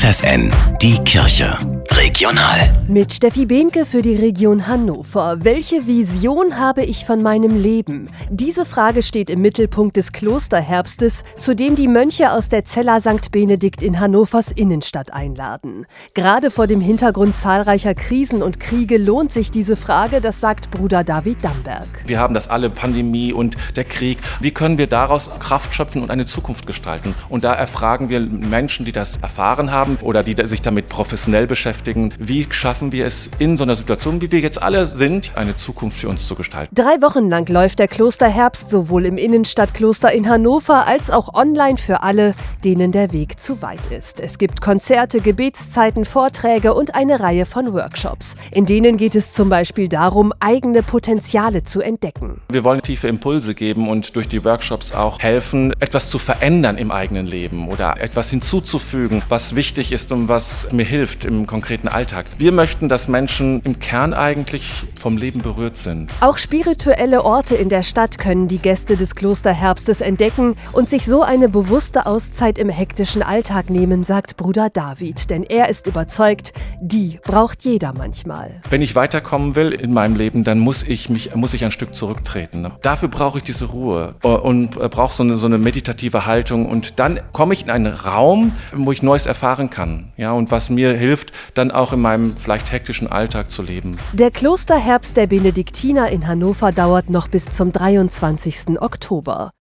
[0.00, 1.79] FFN, die Kirche.
[2.00, 2.72] Regional.
[2.88, 5.44] Mit Steffi Behnke für die Region Hannover.
[5.44, 8.08] Welche Vision habe ich von meinem Leben?
[8.30, 13.30] Diese Frage steht im Mittelpunkt des Klosterherbstes, zu dem die Mönche aus der Zella St.
[13.30, 15.86] Benedikt in Hannovers Innenstadt einladen.
[16.14, 21.04] Gerade vor dem Hintergrund zahlreicher Krisen und Kriege lohnt sich diese Frage, das sagt Bruder
[21.04, 21.86] David Damberg.
[22.06, 24.18] Wir haben das alle, Pandemie und der Krieg.
[24.40, 27.14] Wie können wir daraus Kraft schöpfen und eine Zukunft gestalten?
[27.28, 31.89] Und da erfragen wir Menschen, die das erfahren haben oder die sich damit professionell beschäftigen,
[31.90, 35.56] beschäftigen, wie schaffen wir es in so einer Situation, wie wir jetzt alle sind, eine
[35.56, 36.74] Zukunft für uns zu gestalten.
[36.74, 42.02] Drei Wochen lang läuft der Klosterherbst sowohl im Innenstadtkloster in Hannover als auch online für
[42.02, 44.20] alle, denen der Weg zu weit ist.
[44.20, 48.34] Es gibt Konzerte, Gebetszeiten, Vorträge und eine Reihe von Workshops.
[48.50, 52.40] In denen geht es zum Beispiel darum, eigene Potenziale zu entdecken.
[52.50, 56.90] Wir wollen tiefe Impulse geben und durch die Workshops auch helfen, etwas zu verändern im
[56.90, 61.88] eigenen Leben oder etwas hinzuzufügen, was wichtig ist und was mir hilft im konkreten konkreten
[61.88, 62.26] Alltag.
[62.38, 66.10] Wir möchten, dass Menschen im Kern eigentlich vom Leben berührt sind.
[66.20, 71.22] Auch spirituelle Orte in der Stadt können die Gäste des Klosterherbstes entdecken und sich so
[71.22, 75.30] eine bewusste Auszeit im hektischen Alltag nehmen, sagt Bruder David.
[75.30, 78.60] Denn er ist überzeugt, die braucht jeder manchmal.
[78.68, 81.94] Wenn ich weiterkommen will in meinem Leben, dann muss ich mich, muss ich ein Stück
[81.94, 82.70] zurücktreten.
[82.82, 87.20] Dafür brauche ich diese Ruhe und brauche so eine, so eine meditative Haltung und dann
[87.32, 90.12] komme ich in einen Raum, wo ich Neues erfahren kann.
[90.16, 93.96] Ja, und was mir hilft, dann auch in meinem vielleicht hektischen Alltag zu leben.
[94.12, 98.80] Der Klosterherbst der Benediktiner in Hannover dauert noch bis zum 23.
[98.80, 99.50] Oktober.